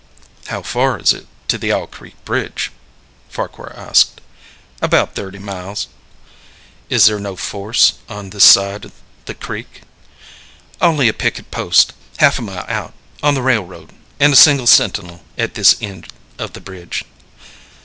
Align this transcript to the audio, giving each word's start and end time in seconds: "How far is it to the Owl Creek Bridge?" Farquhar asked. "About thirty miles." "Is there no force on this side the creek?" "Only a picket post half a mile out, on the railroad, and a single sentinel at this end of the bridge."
"How 0.47 0.63
far 0.63 0.97
is 0.99 1.13
it 1.13 1.27
to 1.47 1.59
the 1.59 1.71
Owl 1.71 1.85
Creek 1.85 2.15
Bridge?" 2.25 2.71
Farquhar 3.29 3.71
asked. 3.75 4.19
"About 4.81 5.13
thirty 5.13 5.37
miles." 5.37 5.89
"Is 6.89 7.05
there 7.05 7.19
no 7.19 7.35
force 7.35 7.93
on 8.09 8.31
this 8.31 8.43
side 8.43 8.91
the 9.25 9.35
creek?" 9.35 9.83
"Only 10.81 11.07
a 11.07 11.13
picket 11.13 11.51
post 11.51 11.93
half 12.17 12.39
a 12.39 12.41
mile 12.41 12.65
out, 12.67 12.95
on 13.21 13.35
the 13.35 13.43
railroad, 13.43 13.91
and 14.19 14.33
a 14.33 14.35
single 14.35 14.65
sentinel 14.65 15.21
at 15.37 15.53
this 15.53 15.75
end 15.79 16.07
of 16.39 16.53
the 16.53 16.61
bridge." 16.61 17.05